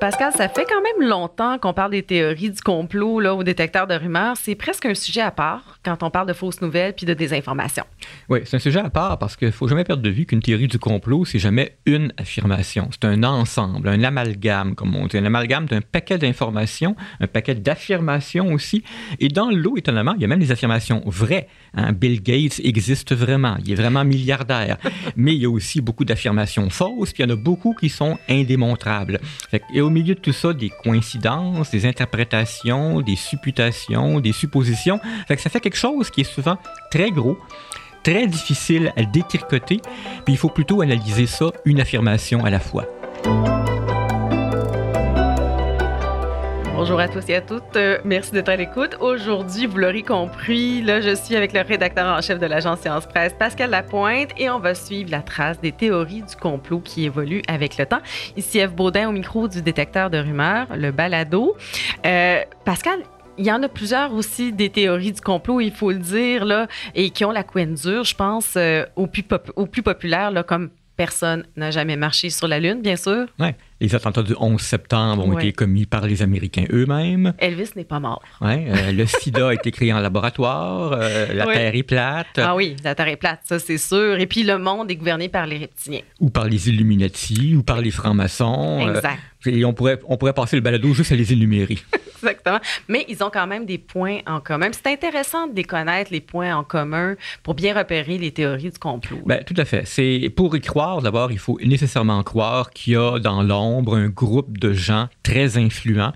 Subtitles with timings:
[0.00, 3.86] Pascal, ça fait quand même longtemps qu'on parle des théories du complot là, au détecteur
[3.86, 4.36] de rumeurs.
[4.36, 7.84] C'est presque un sujet à part quand on parle de fausses nouvelles puis de désinformation.
[8.28, 10.42] Oui, c'est un sujet à part parce qu'il ne faut jamais perdre de vue qu'une
[10.42, 12.88] théorie du complot, c'est jamais une affirmation.
[12.92, 15.16] C'est un ensemble, un amalgame, comme on dit.
[15.16, 18.82] Un amalgame d'un paquet d'informations, un paquet d'affirmations aussi.
[19.20, 21.48] Et dans l'eau, étonnamment, il y a même des affirmations vraies.
[21.74, 21.92] Hein.
[21.92, 23.56] Bill Gates existe vraiment.
[23.64, 24.78] Il est vraiment milliardaire.
[25.16, 27.88] Mais il y a aussi beaucoup d'affirmations fausses, puis il y en a beaucoup qui
[27.88, 29.20] sont indémontrables.
[29.72, 35.00] et au milieu de tout ça, des coïncidences, des interprétations, des supputations, des suppositions.
[35.28, 36.58] Fait que ça fait quelque chose qui est souvent
[36.90, 37.38] très gros,
[38.06, 39.80] très difficile à détricoter,
[40.24, 42.84] puis il faut plutôt analyser ça une affirmation à la fois.
[46.76, 47.74] Bonjour à tous et à toutes.
[47.74, 48.96] Euh, merci d'être à l'écoute.
[49.00, 53.06] Aujourd'hui, vous l'aurez compris, là, je suis avec le rédacteur en chef de l'agence Science
[53.06, 57.42] Presse, Pascal Lapointe, et on va suivre la trace des théories du complot qui évoluent
[57.48, 58.00] avec le temps.
[58.36, 61.56] Ici Eve Baudin au micro du détecteur de rumeurs, le balado.
[62.04, 63.00] Euh, Pascal,
[63.38, 66.66] il y en a plusieurs aussi des théories du complot, il faut le dire, là,
[66.94, 69.24] et qui ont la couenne dure, je pense, euh, au, plus
[69.56, 73.26] au plus populaire, là, comme personne n'a jamais marché sur la Lune, bien sûr.
[73.38, 73.48] Oui.
[73.78, 77.34] Les attentats du 11 septembre ont été commis par les Américains eux-mêmes.
[77.38, 78.22] Elvis n'est pas mort.
[78.40, 80.94] Ouais, euh, le sida a été créé en laboratoire.
[80.94, 82.38] Euh, la Terre est plate.
[82.38, 84.18] Ah oui, la Terre est plate, ça c'est sûr.
[84.18, 86.00] Et puis le monde est gouverné par les reptiliens.
[86.20, 88.80] Ou par les Illuminati, ou par les francs-maçons.
[88.80, 89.20] Euh, exact.
[89.46, 91.78] Et on pourrait, on pourrait passer le balado juste à les énumérer.
[92.16, 92.60] Exactement.
[92.88, 94.68] Mais ils ont quand même des points en commun.
[94.72, 98.78] C'est intéressant de les connaître, les points en commun, pour bien repérer les théories du
[98.78, 99.18] complot.
[99.26, 99.86] Bien, tout à fait.
[99.86, 104.08] C'est pour y croire, d'abord, il faut nécessairement croire qu'il y a dans l'ombre un
[104.08, 106.12] groupe de gens très influents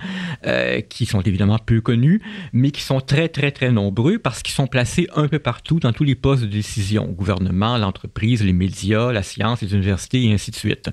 [0.46, 4.54] euh, qui sont évidemment peu connus, mais qui sont très, très, très nombreux parce qu'ils
[4.54, 8.52] sont placés un peu partout dans tous les postes de décision, au gouvernement, l'entreprise, les
[8.52, 10.90] médias, la science, les universités et ainsi de suite.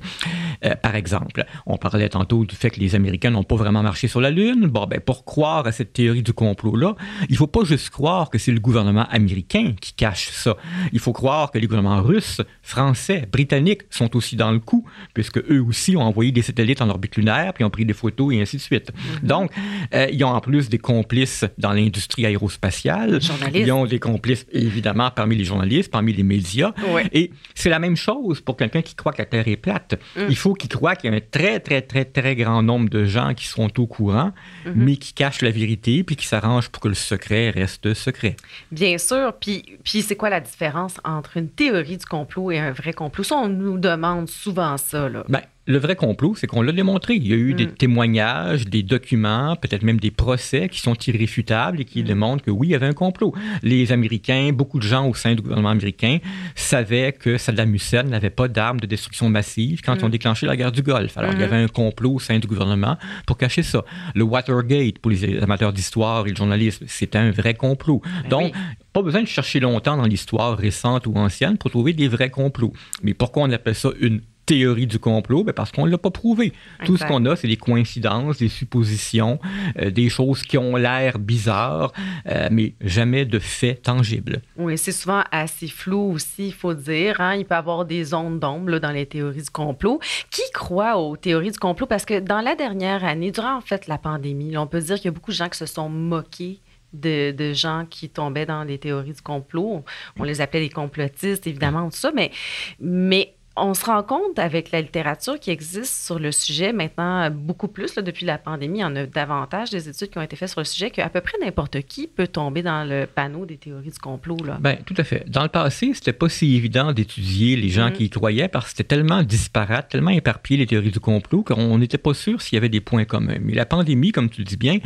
[0.66, 4.08] Euh, par exemple, on parlait tantôt du fait que les Américains n'ont pas vraiment marché
[4.08, 4.68] sur la Lune.
[4.68, 6.96] Bon, ben, pour croire à cette théorie du complot-là,
[7.30, 10.56] il ne faut pas juste croire que c'est le gouvernement américain qui cache ça.
[10.92, 15.38] Il faut croire que les gouvernements russes, français, britanniques sont aussi dans le coup, puisque
[15.38, 18.42] eux aussi ont envoyé des satellites en orbite lunaire, puis ont pris des photos et
[18.42, 18.92] ainsi de suite.
[18.92, 19.28] Mhm.
[19.28, 19.52] Donc,
[19.94, 23.20] euh, ils ont en plus des complices dans l'industrie aérospatiale.
[23.54, 26.74] Ils ont des complices, évidemment, parmi les journalistes, parmi les médias.
[27.14, 30.00] Et c'est la même chose pour quelqu'un qui croit que la Terre est plate.
[30.16, 30.22] Mm.
[30.30, 33.06] Il faut qu'il croit qu'il y a un très, très, très, très grand nombre de
[33.06, 34.32] gens qui sont au courant,
[34.66, 34.74] mhm.
[34.76, 38.36] mais qui cachent la vérité, puis qui s'arrangent pour que le secret reste secret.
[38.72, 39.34] Bien sûr.
[39.40, 43.24] Puis, puis c'est quoi la différence entre une théorie du complot et un vrai complot?
[43.24, 45.10] Ça, on nous demande souvent ça.
[45.10, 45.24] Là.
[45.28, 47.16] Ben, le vrai complot, c'est qu'on l'a démontré.
[47.16, 47.72] Il y a eu des mm.
[47.74, 52.06] témoignages, des documents, peut-être même des procès qui sont irréfutables et qui mm.
[52.06, 53.36] démontrent que oui, il y avait un complot.
[53.64, 56.20] Les Américains, beaucoup de gens au sein du gouvernement américain
[56.56, 60.12] savaient que Saddam Hussein n'avait pas d'armes de destruction massive quand ils ont mm.
[60.12, 61.18] déclenché la guerre du Golfe.
[61.18, 63.84] Alors, il y avait un complot au sein du gouvernement pour cacher ça.
[64.16, 68.02] Le Watergate, pour les amateurs d'histoire et le journalisme, c'était un vrai complot.
[68.24, 68.54] Ben Donc,
[68.94, 72.74] pas besoin de chercher longtemps dans l'histoire récente ou ancienne pour trouver des vrais complots.
[73.04, 75.44] Mais pourquoi on appelle ça une théorie du complot?
[75.44, 76.54] Ben parce qu'on ne l'a pas prouvé.
[76.86, 79.40] Tout ce qu'on a, c'est des coïncidences, des suppositions,
[79.78, 81.92] euh, des choses qui ont l'air bizarres,
[82.28, 84.42] euh, mais jamais de faits tangibles.
[84.58, 87.20] Oui, c'est souvent assez flou aussi, il faut dire.
[87.22, 87.36] Hein?
[87.36, 90.00] Il peut y avoir des zones d'ombre dans les théories du complot.
[90.32, 91.86] Qui croit aux théories du complot?
[91.86, 95.06] Parce que dans la dernière année, durant en fait la pandémie, on peut dire qu'il
[95.06, 96.62] y a beaucoup de gens qui se sont moqués
[96.94, 99.84] de, de, gens qui tombaient dans les théories du complot.
[100.18, 102.32] On les appelait des complotistes, évidemment, tout ça, mais,
[102.80, 107.68] mais on se rend compte avec la littérature qui existe sur le sujet maintenant beaucoup
[107.68, 108.80] plus depuis la pandémie.
[108.80, 111.10] Il y en a davantage des études qui ont été faites sur le sujet qu'à
[111.10, 114.38] peu près n'importe qui peut tomber dans le panneau des théories du complot.
[114.46, 114.58] Là.
[114.62, 115.28] Bien, tout à fait.
[115.28, 117.94] Dans le passé, c'était pas si évident d'étudier les gens mm.
[117.94, 121.78] qui y croyaient parce que c'était tellement disparate, tellement éparpillé les théories du complot qu'on
[121.80, 123.38] n'était pas sûr s'il y avait des points communs.
[123.42, 124.78] Mais la pandémie, comme tu le dis bien,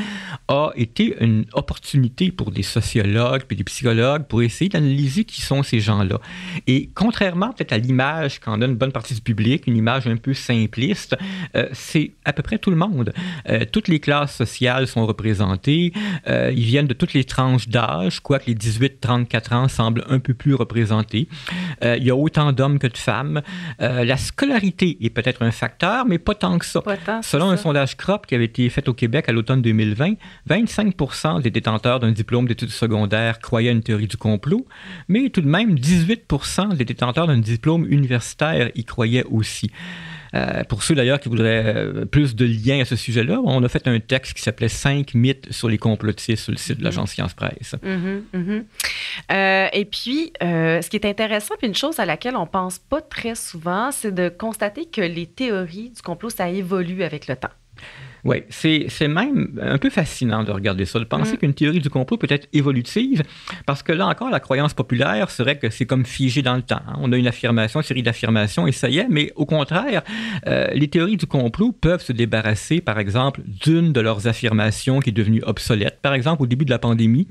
[0.47, 5.63] a été une opportunité pour des sociologues et des psychologues pour essayer d'analyser qui sont
[5.63, 6.19] ces gens-là.
[6.67, 10.33] Et contrairement peut-être à l'image qu'en une bonne partie du public, une image un peu
[10.33, 11.16] simpliste,
[11.55, 13.13] euh, c'est à peu près tout le monde.
[13.49, 15.94] Euh, toutes les classes sociales sont représentées.
[16.27, 20.33] Euh, ils viennent de toutes les tranches d'âge, quoique les 18-34 ans semblent un peu
[20.33, 21.27] plus représentés.
[21.83, 23.41] il y a autant d'hommes que de femmes.
[23.80, 26.81] la scolarité est peut-être un facteur, mais pas tant que ça.
[27.21, 30.13] Selon un sondage CROP qui avait été fait au Québec à l'automne 2020,
[30.47, 34.65] 25 des détenteurs d'un diplôme d'études secondaires croyaient à une théorie du complot,
[35.07, 36.27] mais tout de même 18
[36.75, 39.71] des détenteurs d'un diplôme universitaire y croyait aussi.
[40.33, 43.68] Euh, pour ceux d'ailleurs qui voudraient euh, plus de liens à ce sujet-là, on a
[43.68, 47.12] fait un texte qui s'appelait Cinq mythes sur les complotistes sur le site de l'agence
[47.12, 47.13] mm-hmm.
[47.13, 47.75] Science Presse.
[47.83, 48.63] Mm-hmm, mm-hmm.
[49.31, 53.01] Euh, et puis, ce qui est intéressant, puis une chose à laquelle on pense pas
[53.01, 57.50] très souvent, c'est de constater que les théories du complot, ça évolue avec le temps.
[58.23, 61.38] Oui, c'est même un peu fascinant de regarder ça, de penser mm.
[61.38, 63.23] qu'une théorie du complot peut être évolutive,
[63.65, 66.81] parce que là encore, la croyance populaire serait que c'est comme figé dans le temps.
[66.88, 66.95] Hein.
[67.00, 70.03] On a une affirmation, une série d'affirmations, et ça y est, mais au contraire,
[70.47, 75.09] euh, les théories du complot peuvent se débarrasser, par exemple, d'une de leurs affirmations qui
[75.09, 76.00] est devenue obsolète.
[76.01, 77.27] Par exemple, au début de la pandémie,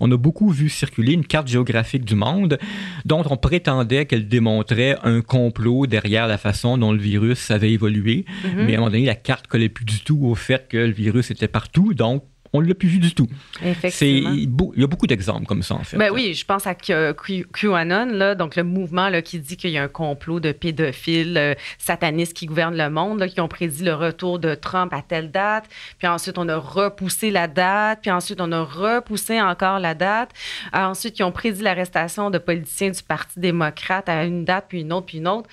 [0.00, 2.58] on a beaucoup vu circuler une carte géographique du monde
[3.04, 8.24] dont on prétendait qu'elle démontrait un complot derrière la façon dont le virus avait évolué.
[8.26, 8.64] Mm-hmm.
[8.64, 10.90] Mais à un moment donné, la carte collait plus du tout au fait que le
[10.90, 11.94] virus était partout.
[11.94, 13.28] Donc, on ne l'a plus vu du tout.
[13.64, 14.30] Effectivement.
[14.32, 15.96] Il y a beaucoup d'exemples comme ça, en fait.
[15.96, 19.78] Ben oui, je pense à QAnon, là, donc le mouvement là, qui dit qu'il y
[19.78, 23.94] a un complot de pédophiles euh, satanistes qui gouvernent le monde, qui ont prédit le
[23.94, 25.64] retour de Trump à telle date.
[25.98, 28.00] Puis ensuite, on a repoussé la date.
[28.02, 30.30] Puis ensuite, on a repoussé encore la date.
[30.72, 34.92] ensuite, ils ont prédit l'arrestation de politiciens du Parti démocrate à une date, puis une
[34.92, 35.48] autre, puis une autre.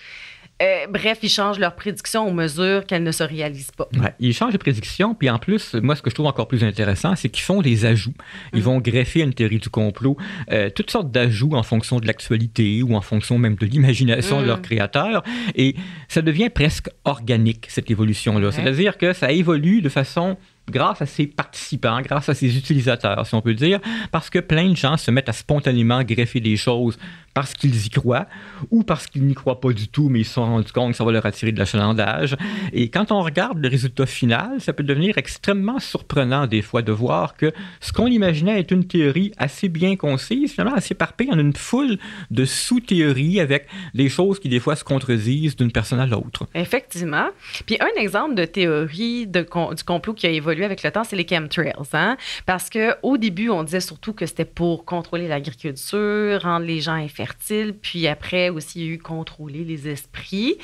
[0.62, 3.88] Euh, bref, ils changent leurs prédictions aux mesures qu'elles ne se réalisent pas.
[3.98, 6.64] Ouais, ils changent les prédictions, puis en plus, moi, ce que je trouve encore plus
[6.64, 8.14] intéressant, c'est qu'ils font des ajouts.
[8.54, 8.64] Ils mm.
[8.64, 10.18] vont greffer une théorie du complot,
[10.52, 14.48] euh, toutes sortes d'ajouts en fonction de l'actualité ou en fonction même de l'imagination de
[14.48, 14.64] leur mm.
[14.64, 15.24] créateur,
[15.56, 15.76] et
[16.08, 18.52] ça devient presque organique, cette évolution-là.
[18.52, 20.38] C'est-à-dire que ça évolue de façon
[20.70, 23.80] grâce à ses participants, grâce à ses utilisateurs, si on peut dire,
[24.12, 26.98] parce que plein de gens se mettent à spontanément greffer des choses
[27.34, 28.28] parce qu'ils y croient
[28.72, 30.98] ou parce qu'ils n'y croient pas du tout, mais ils se sont rendus compte que
[30.98, 32.36] ça va leur attirer de l'achalandage.
[32.74, 36.92] Et quand on regarde le résultat final, ça peut devenir extrêmement surprenant des fois de
[36.92, 41.40] voir que ce qu'on imaginait être une théorie assez bien concise, finalement, elle s'éparpille en
[41.40, 41.98] une foule
[42.32, 46.48] de sous-théories avec des choses qui des fois se contredisent d'une personne à l'autre.
[46.54, 47.28] Effectivement.
[47.66, 49.46] Puis un exemple de théorie du
[49.86, 51.74] complot qui a évolué avec le temps, c'est les chemtrails.
[51.94, 52.18] Hein?
[52.46, 57.12] Parce qu'au début, on disait surtout que c'était pour contrôler l'agriculture, rendre les gens infectés
[57.12, 60.58] fertile, puis après aussi, il y a eu contrôler les esprits.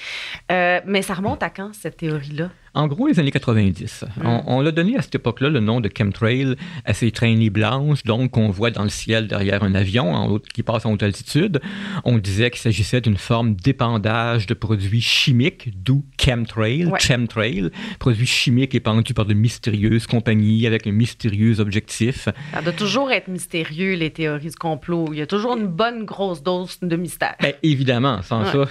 [0.51, 2.49] Euh, mais ça remonte à quand, cette théorie-là?
[2.77, 4.06] En gros, les années 90.
[4.24, 8.03] On, on l'a donné à cette époque-là le nom de chemtrail à ces traînées blanches,
[8.03, 11.59] donc qu'on voit dans le ciel derrière un avion en qui passe en haute altitude.
[12.06, 18.75] On disait qu'il s'agissait d'une forme d'épandage de produits chimiques, d'où chemtrail, chemtrail, produits chimiques
[18.75, 22.30] épandus par de mystérieuses compagnies avec un mystérieux objectif.
[22.53, 25.07] Ça doit toujours être mystérieux, les théories du complot.
[25.13, 27.38] Il y a toujours une bonne grosse dose de mystère.
[27.41, 28.65] Ben, évidemment, sans ça,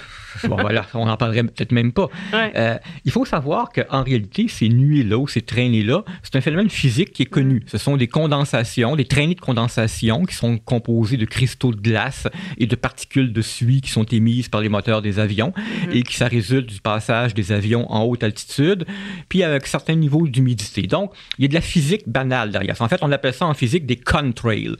[0.47, 2.07] bon, voilà, on n'en parlerait peut-être même pas.
[2.33, 6.69] Euh, il faut savoir que en réalité, ces nuées-là ou ces traînées-là, c'est un phénomène
[6.69, 7.57] physique qui est connu.
[7.57, 7.63] Mm.
[7.67, 12.27] Ce sont des condensations, des traînées de condensation qui sont composées de cristaux de glace
[12.57, 15.95] et de particules de suie qui sont émises par les moteurs des avions mm-hmm.
[15.95, 18.85] et qui ça résulte du passage des avions en haute altitude,
[19.29, 20.83] puis avec certains niveaux d'humidité.
[20.83, 22.81] Donc, il y a de la physique banale derrière.
[22.81, 24.75] En fait, on appelle ça en physique des contrails,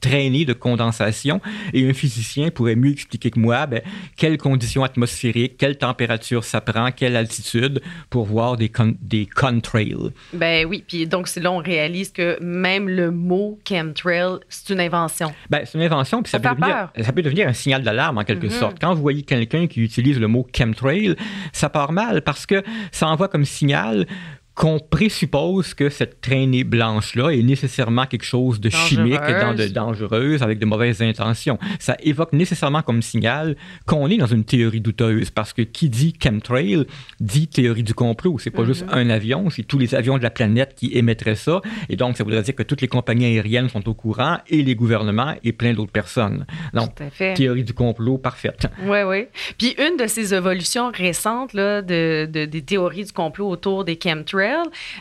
[0.00, 1.40] traînées de condensation.
[1.72, 3.80] Et un physicien pourrait mieux expliquer que moi ben,
[4.16, 7.80] quelles conditions atmosphériques, quelle température ça prend, quelle altitude
[8.10, 8.70] pour voir des,
[9.00, 10.12] des contrails.
[10.32, 14.80] Ben oui, puis donc c'est là on réalise que même le mot chemtrail, c'est une
[14.80, 15.32] invention.
[15.50, 18.24] Ben, c'est une invention, puis ça, peut devenir, ça peut devenir un signal d'alarme en
[18.24, 18.58] quelque mm-hmm.
[18.58, 18.76] sorte.
[18.80, 21.16] Quand vous voyez quelqu'un qui utilise le mot chemtrail,
[21.52, 24.06] ça part mal parce que ça envoie comme signal
[24.54, 30.58] qu'on présuppose que cette traînée blanche-là est nécessairement quelque chose de chimique, de dangereuse, avec
[30.58, 31.58] de mauvaises intentions.
[31.78, 33.56] Ça évoque nécessairement comme signal
[33.86, 36.86] qu'on est dans une théorie douteuse, parce que qui dit chemtrail
[37.20, 38.38] dit théorie du complot.
[38.38, 38.98] C'est pas juste mm-hmm.
[38.98, 42.24] un avion, c'est tous les avions de la planète qui émettraient ça, et donc ça
[42.24, 45.72] voudrait dire que toutes les compagnies aériennes sont au courant, et les gouvernements, et plein
[45.72, 46.44] d'autres personnes.
[46.74, 46.90] Donc,
[47.34, 48.66] théorie du complot parfaite.
[48.84, 49.26] Oui, oui.
[49.58, 53.98] Puis une de ces évolutions récentes là, de, de, des théories du complot autour des
[54.02, 54.41] chemtrails,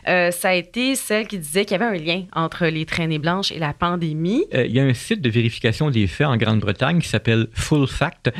[0.07, 3.19] euh, ça a été celle qui disait qu'il y avait un lien entre les traînées
[3.19, 4.45] blanches et la pandémie.
[4.53, 7.87] Euh, il y a un site de vérification des faits en Grande-Bretagne qui s'appelle Full
[7.87, 8.31] Fact,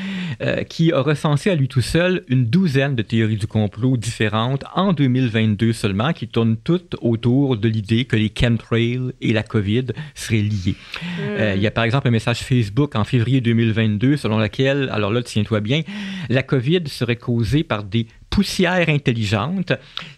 [0.42, 4.64] euh, qui a recensé à lui tout seul une douzaine de théories du complot différentes
[4.76, 9.88] en 2022 seulement, qui tournent toutes autour de l'idée que les chemtrails et la COVID
[10.16, 10.76] seraient liés.
[11.18, 11.56] Hmm.
[11.56, 15.22] il y a par exemple un message Facebook en février 2022 selon lequel, alors là,
[15.24, 15.82] tiens-toi bien,
[16.30, 19.74] la COVID serait causée par des poussières intelligentes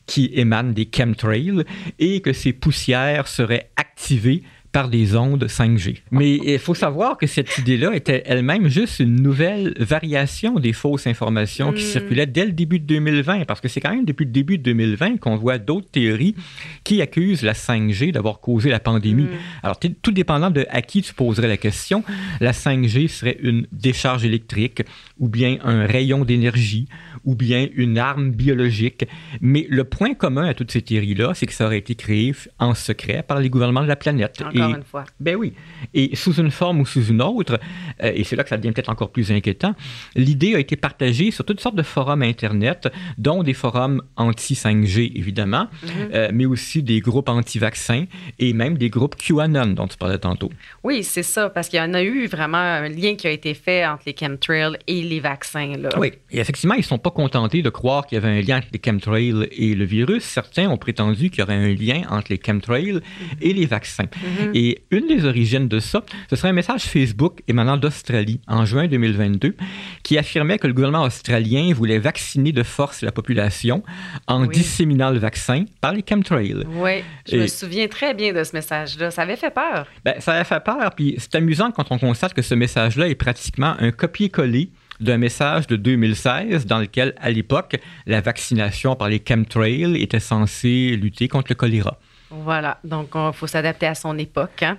[0.05, 1.65] qui émanent des chemtrails
[1.99, 4.43] et que ces poussières seraient activées
[4.73, 5.99] par des ondes 5G.
[6.11, 11.05] Mais il faut savoir que cette idée-là était elle-même juste une nouvelle variation des fausses
[11.05, 11.87] informations qui hmm.
[11.87, 14.63] circulaient dès le début de 2020, parce que c'est quand même depuis le début de
[14.63, 16.35] 2020 qu'on voit d'autres théories
[16.83, 19.25] qui accusent la 5G d'avoir causé la pandémie.
[19.25, 19.61] Hmm.
[19.61, 22.03] Alors, tout dépendant de à qui tu poserais la question,
[22.41, 24.81] la 5G serait une décharge électrique
[25.19, 26.87] ou bien un rayon d'énergie
[27.25, 29.05] ou bien une arme biologique.
[29.39, 32.73] Mais le point commun à toutes ces théories-là, c'est que ça aurait été créé en
[32.73, 34.41] secret par les gouvernements de la planète.
[34.63, 35.05] Encore une fois.
[35.19, 35.53] Ben oui.
[35.93, 37.59] Et sous une forme ou sous une autre,
[38.03, 39.75] euh, et c'est là que ça devient peut-être encore plus inquiétant,
[40.15, 45.67] l'idée a été partagée sur toutes sortes de forums Internet, dont des forums anti-5G, évidemment,
[45.83, 45.89] mhm.
[46.13, 48.05] euh, mais aussi des groupes anti-vaccins
[48.39, 50.51] et même des groupes QAnon dont tu parlais tantôt.
[50.83, 53.53] Oui, c'est ça, parce qu'il y en a eu vraiment un lien qui a été
[53.53, 55.77] fait entre les chemtrails et les vaccins.
[55.77, 55.89] Là.
[55.97, 58.57] Oui, et effectivement, ils ne sont pas contentés de croire qu'il y avait un lien
[58.57, 60.23] entre les chemtrails et le virus.
[60.23, 62.99] Certains ont prétendu qu'il y aurait un lien entre les chemtrails
[63.41, 64.05] et les vaccins.
[64.05, 64.51] Mhm.
[64.53, 68.87] Et une des origines de ça, ce serait un message Facebook émanant d'Australie en juin
[68.87, 69.55] 2022
[70.03, 73.83] qui affirmait que le gouvernement australien voulait vacciner de force la population
[74.27, 76.65] en disséminant le vaccin par les chemtrails.
[76.75, 79.11] Oui, je me souviens très bien de ce message-là.
[79.11, 79.87] Ça avait fait peur.
[80.05, 83.15] Ben, ça avait fait peur, puis c'est amusant quand on constate que ce message-là est
[83.15, 84.69] pratiquement un copier-coller
[84.99, 90.95] d'un message de 2016 dans lequel, à l'époque, la vaccination par les chemtrails était censée
[90.95, 91.99] lutter contre le choléra.
[92.41, 94.63] Voilà, donc il faut s'adapter à son époque.
[94.63, 94.77] Hein.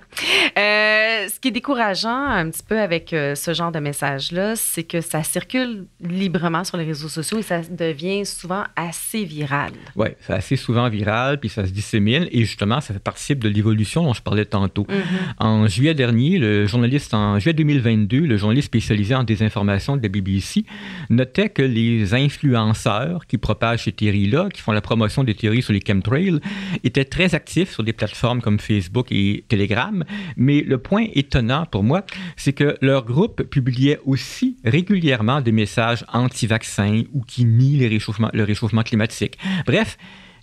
[0.57, 4.83] Euh, ce qui est décourageant un petit peu avec euh, ce genre de message-là, c'est
[4.83, 9.71] que ça circule librement sur les réseaux sociaux et ça devient souvent assez viral.
[9.97, 13.49] Oui, c'est assez souvent viral, puis ça se dissémine et justement, ça fait participe de
[13.49, 14.83] l'évolution dont je parlais tantôt.
[14.83, 15.33] Mm-hmm.
[15.39, 20.09] En juillet dernier, le journaliste, en juillet 2022, le journaliste spécialisé en désinformation de la
[20.09, 20.63] BBC
[21.09, 25.73] notait que les influenceurs qui propagent ces théories-là, qui font la promotion des théories sur
[25.73, 26.39] les chemtrails,
[26.85, 30.03] étaient très actifs sur des plateformes comme Facebook et Telegram.
[30.37, 32.05] Mais le point étonnant pour moi,
[32.37, 38.29] c'est que leur groupe publiait aussi régulièrement des messages anti-vaccins ou qui nient les réchauffements,
[38.33, 39.37] le réchauffement climatique.
[39.65, 39.97] Bref,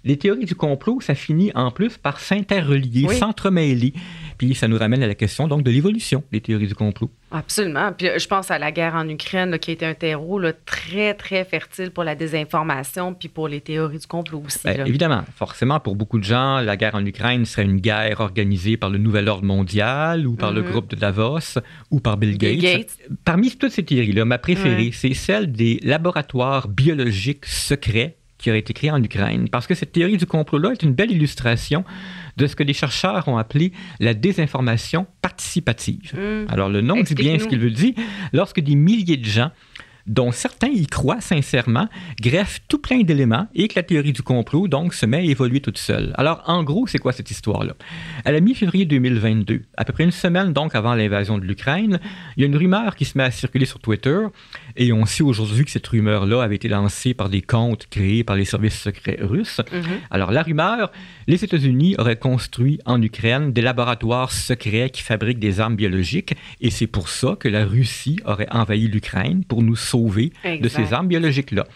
[0.04, 3.94] les théories du complot, ça finit en plus par s'interrelier, s'entremêler.
[4.42, 7.08] Puis ça nous ramène à la question donc de l'évolution des théories du complot.
[7.30, 7.92] Absolument.
[7.96, 11.14] Puis euh, je pense à la guerre en Ukraine qui a été un terreau très,
[11.14, 14.58] très fertile pour la désinformation puis pour les théories du complot aussi.
[14.64, 15.22] Ben, évidemment.
[15.36, 18.98] Forcément, pour beaucoup de gens, la guerre en Ukraine serait une guerre organisée par le
[18.98, 20.70] Nouvel Ordre mondial ou par le mm-hmm.
[20.72, 21.60] groupe de Davos
[21.92, 22.58] ou par Bill Gates.
[22.58, 22.98] Bill Gates.
[23.24, 28.74] Parmi toutes ces théories-là, ma préférée, c'est celle des laboratoires biologiques secrets qui aurait été
[28.74, 29.48] créé en Ukraine.
[29.48, 31.84] Parce que cette théorie du complot-là est une belle illustration
[32.36, 36.12] de ce que les chercheurs ont appelé la désinformation participative.
[36.14, 36.52] Mmh.
[36.52, 37.94] Alors, le nom dit bien ce qu'il veut dire.
[38.32, 39.50] Lorsque des milliers de gens
[40.06, 41.88] dont certains y croient sincèrement,
[42.20, 45.60] greffent tout plein d'éléments et que la théorie du complot, donc, se met à évoluer
[45.60, 46.12] toute seule.
[46.16, 47.74] Alors, en gros, c'est quoi cette histoire-là?
[48.24, 52.00] À la mi-février 2022, à peu près une semaine donc avant l'invasion de l'Ukraine,
[52.36, 54.18] il y a une rumeur qui se met à circuler sur Twitter
[54.76, 58.36] et on sait aujourd'hui que cette rumeur-là avait été lancée par des comptes créés par
[58.36, 59.60] les services secrets russes.
[59.60, 59.98] Mm-hmm.
[60.10, 60.92] Alors, la rumeur,
[61.26, 66.70] les États-Unis auraient construit en Ukraine des laboratoires secrets qui fabriquent des armes biologiques et
[66.70, 71.08] c'est pour ça que la Russie aurait envahi l'Ukraine pour nous sauver de ces armes
[71.08, 71.66] biologiques-là.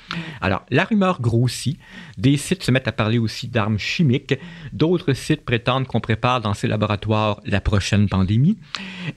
[0.40, 1.78] Alors, la rumeur grossit.
[2.18, 4.34] Des sites se mettent à parler aussi d'armes chimiques.
[4.72, 8.58] D'autres sites prétendent qu'on prépare dans ces laboratoires la prochaine pandémie.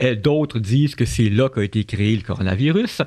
[0.02, 3.02] Euh, d'autres disent que c'est là qu'a été créé le coronavirus.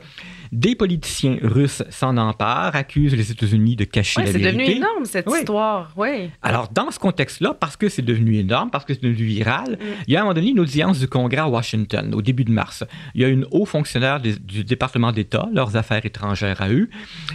[0.62, 4.44] Des politiciens russes s'en emparent, accusent les États-Unis de cacher la vérité.
[4.44, 5.92] C'est devenu énorme, cette histoire.
[5.96, 6.30] Oui.
[6.40, 9.84] Alors, dans ce contexte-là, parce que c'est devenu énorme, parce que c'est devenu viral, mm.
[10.06, 12.44] il y a à un moment donné une audience du Congrès à Washington, au début
[12.44, 12.84] de mars.
[13.16, 16.88] Il y a une haut fonctionnaire du département d'État, leurs affaires étrangères à eux,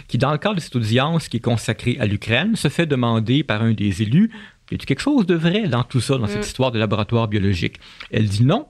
[0.06, 3.42] qui, dans le cadre de cette audience qui est consacrée à l'Ukraine, se fait demander
[3.42, 4.30] par un des élus
[4.72, 6.42] y a quelque chose de vrai dans tout ça, dans cette mm.
[6.42, 7.78] histoire de laboratoire biologique?
[8.10, 8.66] Elle dit non.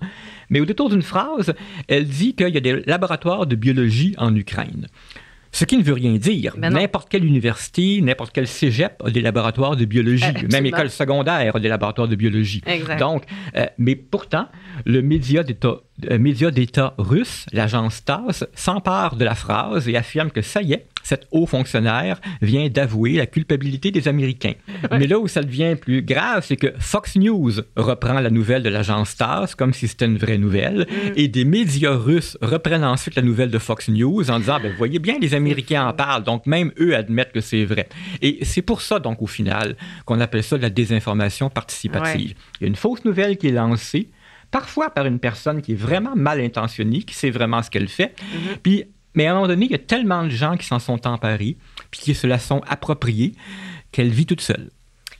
[0.50, 1.54] Mais au détour d'une phrase,
[1.88, 4.86] elle dit qu'il y a des laboratoires de biologie en Ukraine.
[5.50, 6.54] Ce qui ne veut rien dire.
[6.58, 10.24] Ben n'importe quelle université, n'importe quel cégep a des laboratoires de biologie.
[10.52, 12.62] Même école secondaire a des laboratoires de biologie.
[12.98, 13.24] Donc,
[13.56, 14.48] euh, mais pourtant,
[14.84, 15.78] le média d'État
[16.10, 20.74] euh, média d'État russe, l'agence TASS, s'empare de la phrase et affirme que ça y
[20.74, 24.52] est, cet haut fonctionnaire vient d'avouer la culpabilité des Américains.
[24.90, 28.68] Mais là où ça devient plus grave, c'est que Fox News reprend la nouvelle de
[28.68, 31.12] l'agence TASS comme si c'était une vraie nouvelle, mm.
[31.16, 34.98] et des médias russes reprennent ensuite la nouvelle de Fox News en disant, ben, voyez
[34.98, 37.88] bien, les Américains en parlent, donc même eux admettent que c'est vrai.
[38.20, 42.34] Et c'est pour ça, donc, au final, qu'on appelle ça la désinformation participative.
[42.60, 44.10] Il y a une fausse nouvelle qui est lancée,
[44.50, 48.14] parfois par une personne qui est vraiment mal intentionnée, qui sait vraiment ce qu'elle fait,
[48.14, 48.58] mm-hmm.
[48.62, 48.84] puis
[49.18, 51.58] mais à un moment donné, il y a tellement de gens qui s'en sont emparés,
[51.90, 53.32] puis qui se la sont appropriés,
[53.90, 54.70] qu'elle vit toute seule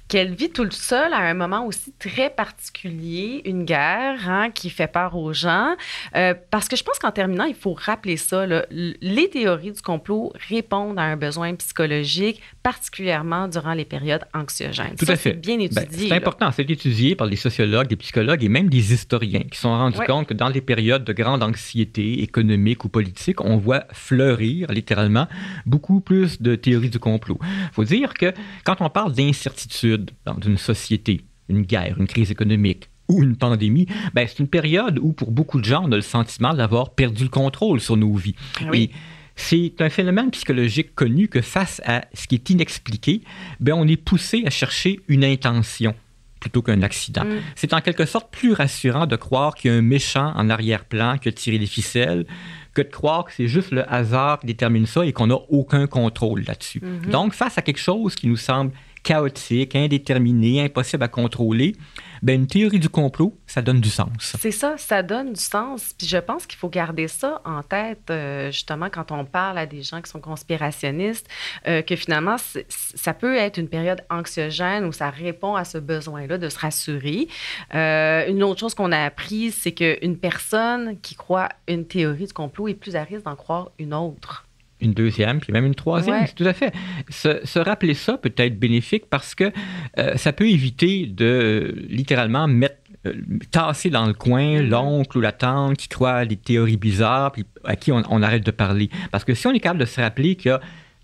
[0.08, 4.86] qu'elle vit toute seule à un moment aussi très particulier, une guerre hein, qui fait
[4.86, 5.76] peur aux gens.
[6.16, 8.46] Euh, parce que je pense qu'en terminant, il faut rappeler ça.
[8.70, 14.96] les théories du complot répondent à un besoin psychologique, particulièrement durant les périodes anxiogènes.
[14.98, 15.34] Tout à fait.
[15.34, 16.08] bien ben, étudié.
[16.08, 16.50] c'est important.
[16.52, 20.26] C'est étudié par des sociologues, des psychologues et même des historiens qui sont rendus compte
[20.26, 25.26] que dans les périodes de grande anxiété économique ou politique, on voit fleurir littéralement
[25.66, 27.38] beaucoup plus de théories du complot.
[27.42, 28.32] Il faut dire que
[28.64, 33.86] quand on parle d'incertitude, dans une société, une guerre, une crise économique, ou une pandémie,
[34.14, 37.24] ben, c'est une période où, pour beaucoup de gens, on a le sentiment d'avoir perdu
[37.24, 38.34] le contrôle sur nos vies.
[38.70, 38.90] Oui.
[39.34, 43.22] c'est un phénomène psychologique connu que face à ce qui est inexpliqué,
[43.60, 45.94] ben, on est poussé à chercher une intention
[46.40, 47.24] plutôt qu'un accident.
[47.24, 47.40] Mm.
[47.56, 51.18] C'est en quelque sorte plus rassurant de croire qu'il y a un méchant en arrière-plan
[51.18, 52.26] qui a tiré les ficelles
[52.74, 55.86] que de croire que c'est juste le hasard qui détermine ça et qu'on n'a aucun
[55.86, 56.80] contrôle là-dessus.
[56.80, 57.10] Mhm.
[57.10, 58.72] Donc, face à quelque chose qui nous semble
[59.08, 61.74] chaotique, indéterminé, impossible à contrôler,
[62.20, 64.36] ben, une théorie du complot, ça donne du sens.
[64.38, 65.94] C'est ça, ça donne du sens.
[65.96, 69.64] Puis je pense qu'il faut garder ça en tête, euh, justement, quand on parle à
[69.64, 71.26] des gens qui sont conspirationnistes,
[71.66, 72.36] euh, que finalement,
[72.68, 77.28] ça peut être une période anxiogène où ça répond à ce besoin-là de se rassurer.
[77.74, 82.34] Euh, une autre chose qu'on a appris, c'est qu'une personne qui croit une théorie du
[82.34, 84.47] complot est plus à risque d'en croire une autre.
[84.80, 86.26] Une deuxième, puis même une troisième, Ouais.
[86.28, 86.72] c'est tout à fait.
[87.08, 89.50] Se, se rappeler ça peut être bénéfique parce que
[89.98, 93.12] euh, ça peut éviter de littéralement mettre euh,
[93.50, 94.68] tasser dans le coin Mhm.
[94.70, 98.22] l'oncle ou la tante qui croit à des théories bizarres puis à qui on, on
[98.22, 98.88] arrête de parler.
[99.10, 100.60] Parce que si on est capable de se rappeler qu'il y a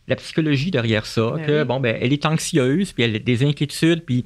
[0.07, 1.65] la psychologie derrière ça, Ben que oui.
[1.67, 4.25] bon ben elle est anxieuse puis elle a des inquiétudes puis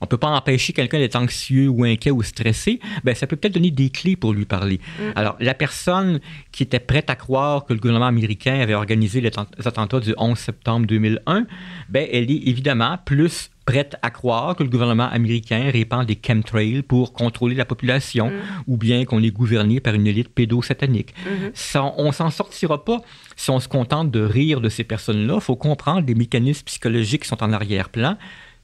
[0.00, 3.54] on peut pas empêcher quelqu'un d'être anxieux ou inquiet ou stressé, ben ça peut peut-être
[3.54, 4.78] donner des clés pour lui parler.
[4.98, 5.02] Mm.
[5.16, 6.20] Alors la personne
[6.52, 10.00] qui était prête à croire que le gouvernement américain avait organisé les atten- les attentats
[10.00, 11.46] du 11 septembre 2001,
[11.88, 16.82] ben elle est évidemment plus prête à croire que le gouvernement américain répand des chemtrails
[16.82, 18.32] pour contrôler la population Mm.
[18.68, 21.14] ou bien qu'on est gouverné par une élite pédosatanique.
[21.26, 21.50] Mhm.
[21.52, 23.00] Ça, on s'en sortira pas
[23.34, 25.34] si on se contente de rire de ces personnes-là.
[25.36, 28.16] Il faut comprendre les mécanismes psychologiques qui sont en arrière-plan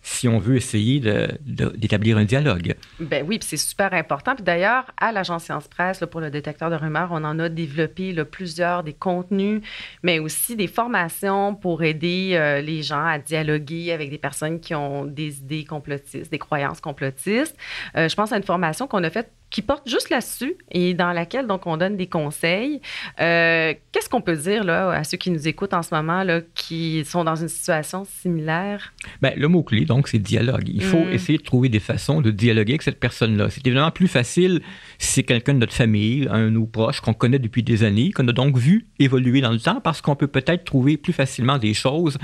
[0.03, 1.01] si on veut essayer
[1.41, 2.75] d'établir un dialogue.
[2.99, 4.35] Ben oui, c'est super important.
[4.35, 8.13] Puis d'ailleurs, à l'agence Science Presse, pour le détecteur de rumeurs, on en a développé
[8.25, 9.63] plusieurs des contenus,
[10.03, 14.75] mais aussi des formations pour aider euh, les gens à dialoguer avec des personnes qui
[14.75, 17.57] ont des idées complotistes, des croyances complotistes.
[17.97, 21.13] Euh, je pense à une formation qu'on a faite qui porte juste là-dessus et dans
[21.13, 22.81] laquelle donc on donne des conseils.
[23.21, 26.41] Euh, Qu'est-ce qu'on peut dire là à ceux qui nous écoutent en ce moment là,
[26.55, 28.93] qui sont dans une situation similaire?
[29.21, 30.67] Ben, le mot-clé, donc, c'est dialogue.
[30.69, 31.13] Il faut Mm.
[31.13, 33.51] essayer de trouver des façons de dialoguer avec cette personne-là.
[33.51, 34.63] C'est évidemment plus facile
[34.99, 38.11] si c'est quelqu'un de notre famille, un de nos proches qu'on connaît depuis des années,
[38.13, 41.59] qu'on a donc vu évoluer dans le temps, parce qu'on peut peut-être trouver plus facilement
[41.59, 42.17] des choses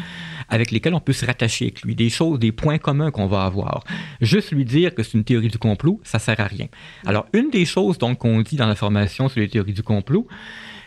[0.48, 3.44] avec lesquelles on peut se rattacher avec lui, des choses, des points communs qu'on va
[3.44, 3.84] avoir.
[4.20, 6.68] Juste lui dire que c'est une théorie du complot, ça sert à rien.
[7.06, 10.26] Alors, une des choses donc qu'on dit dans la formation sur les théories du complot,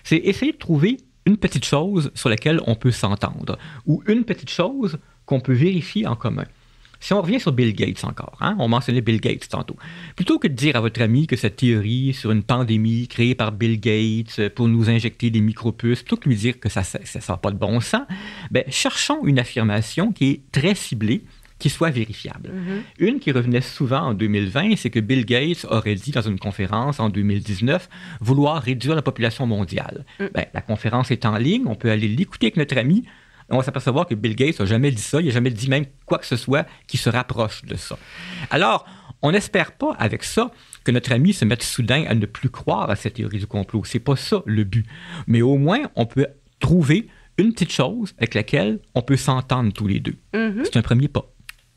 [0.03, 4.49] c'est essayer de trouver une petite chose sur laquelle on peut s'entendre, ou une petite
[4.49, 6.45] chose qu'on peut vérifier en commun.
[7.01, 9.75] Si on revient sur Bill Gates encore, hein, on mentionnait Bill Gates tantôt.
[10.15, 13.51] Plutôt que de dire à votre ami que cette théorie sur une pandémie créée par
[13.51, 16.81] Bill Gates euh, pour nous injecter des micropuces, plutôt que de lui dire que ça
[16.81, 18.03] ne sort pas de bon sens,
[18.51, 21.23] ben, cherchons une affirmation qui est très ciblée,
[21.57, 22.51] qui soit vérifiable.
[22.97, 26.99] Une qui revenait souvent en 2020, c'est que Bill Gates aurait dit dans une conférence
[26.99, 27.87] en 2019
[28.19, 30.05] vouloir réduire la population mondiale.
[30.19, 30.25] Mm.
[30.33, 33.05] Ben, la conférence est en ligne, on peut aller l'écouter avec notre ami.
[33.51, 35.85] On va s'apercevoir que Bill Gates n'a jamais dit ça, il n'a jamais dit même
[36.05, 37.97] quoi que ce soit qui se rapproche de ça.
[38.49, 38.85] Alors,
[39.21, 40.51] on n'espère pas avec ça
[40.83, 43.83] que notre ami se mette soudain à ne plus croire à cette théorie du complot.
[43.85, 44.85] C'est pas ça le but.
[45.27, 46.27] Mais au moins, on peut
[46.59, 50.15] trouver une petite chose avec laquelle on peut s'entendre tous les deux.
[50.33, 50.63] Mhm.
[50.63, 51.30] C'est un premier pas.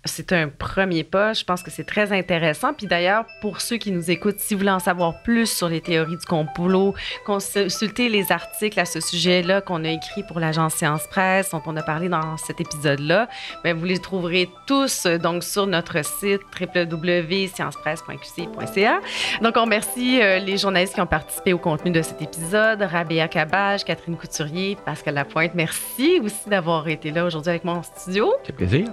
[0.07, 1.33] C'est un premier pas.
[1.33, 2.75] Je pense que c'est très intéressant.
[2.75, 5.81] Puis d'ailleurs, pour ceux qui nous écoutent, si vous voulez en savoir plus sur les
[5.81, 11.07] théories du complot, consultez les articles à ce sujet-là qu'on a écrits pour l'agence Science
[11.09, 13.29] Presse, dont on a parlé dans cet épisode-là.
[13.62, 19.01] Bien, vous les trouverez tous euh, donc sur notre site www.sciencepresse.qc.ca.
[19.40, 22.83] Donc, on remercie euh, les journalistes qui ont participé au contenu de cet épisode.
[22.83, 25.53] Rabéa Cabage, Catherine Couturier, Pascal Lapointe.
[25.55, 28.33] Merci aussi d'avoir été là aujourd'hui avec moi en studio.
[28.45, 28.87] C'est plaisir.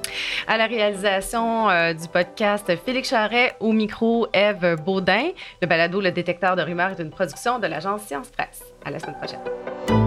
[0.48, 0.68] À la
[1.04, 5.30] euh, du podcast Félix Charret, au micro Eve Baudin.
[5.62, 8.62] Le balado Le détecteur de rumeurs est une production de l'agence Science Presse.
[8.86, 10.01] À la semaine prochaine.